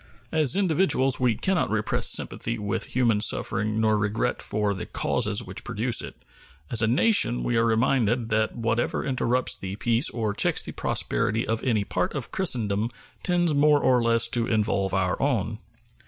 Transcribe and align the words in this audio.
As 0.31 0.55
individuals 0.55 1.19
we 1.19 1.35
can 1.35 1.53
not 1.53 1.69
repress 1.69 2.07
sympathy 2.07 2.57
with 2.57 2.85
human 2.85 3.21
suffering 3.21 3.79
nor 3.79 3.99
regret 3.99 4.41
for 4.41 4.73
the 4.73 4.87
causes 4.87 5.43
which 5.43 5.63
produce 5.63 6.01
it; 6.01 6.15
as 6.71 6.81
a 6.81 6.87
nation 6.87 7.43
we 7.43 7.55
are 7.55 7.65
reminded 7.67 8.29
that 8.29 8.55
whatever 8.57 9.05
interrupts 9.05 9.55
the 9.55 9.75
peace 9.75 10.09
or 10.09 10.33
checks 10.33 10.63
the 10.63 10.71
prosperity 10.71 11.45
of 11.47 11.63
any 11.63 11.83
part 11.83 12.15
of 12.15 12.31
Christendom 12.31 12.89
tends 13.21 13.53
more 13.53 13.79
or 13.79 14.01
less 14.01 14.27
to 14.29 14.47
involve 14.47 14.91
our 14.91 15.21
own. 15.21 15.59